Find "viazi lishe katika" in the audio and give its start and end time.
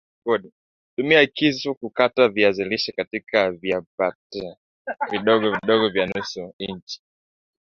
2.29-3.51